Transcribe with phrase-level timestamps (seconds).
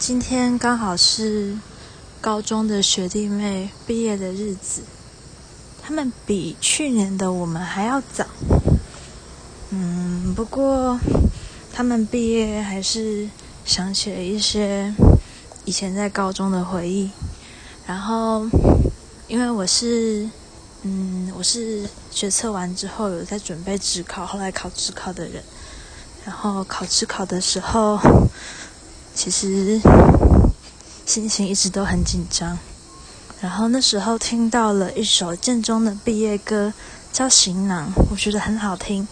[0.00, 1.58] 今天刚好是
[2.22, 4.80] 高中的学弟妹毕业的日子，
[5.82, 8.24] 他们比去年的我们还要早。
[9.68, 10.98] 嗯，不过
[11.70, 13.28] 他们毕业还是
[13.66, 14.94] 想起了一些
[15.66, 17.10] 以前在高中的回忆。
[17.86, 18.46] 然后，
[19.28, 20.26] 因为我是
[20.80, 25.42] 嗯，我是学测完之后有在准备职考，后来考职考的人。
[26.24, 28.00] 然后考职考的时候。
[29.22, 29.78] 其实
[31.04, 32.58] 心情一直都很紧张，
[33.42, 36.72] 然后那时候听到了一首建中的毕业歌，
[37.12, 39.06] 叫《行囊》，我觉得很好听。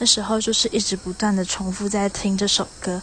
[0.00, 3.00] 那时候就是一直不断的重复在听这首歌，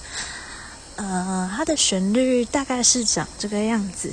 [0.97, 4.11] 呃，它的旋律大概是长这个样子：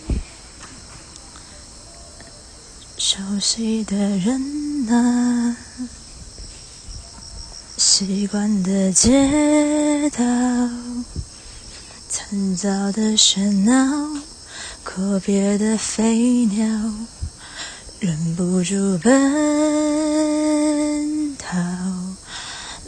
[2.97, 5.57] 熟悉的人啊，
[7.77, 10.25] 习惯的街道。
[12.19, 14.23] 晨早的喧闹，
[14.83, 16.67] 阔别的飞鸟，
[18.01, 19.13] 忍不住奔
[21.37, 21.59] 逃。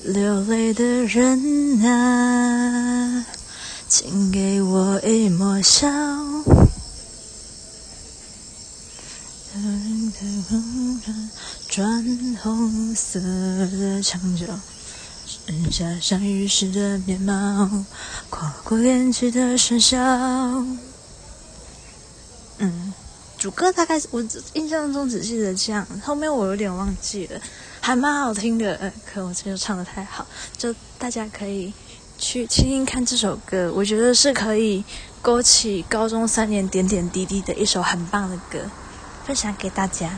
[0.03, 3.27] 流泪的人啊，
[3.87, 5.87] 请给我一抹笑。
[11.69, 12.03] 转
[12.43, 14.47] 红色的墙角。
[15.29, 17.69] 剩下相遇时的面貌，
[18.31, 19.99] 跨过连起的喧嚣。
[22.57, 22.95] 嗯，
[23.37, 27.39] 主歌大概我印象中只记得这样，后面我有点忘记了，
[27.83, 28.91] 还蛮好听的。
[29.05, 31.75] 可我这就唱的太好，就大家可以
[32.17, 34.83] 去听听看这首歌，我觉得是可以
[35.21, 38.61] 勾起高中三年点点滴滴的一首很棒的歌，
[39.27, 40.11] 分享给大家。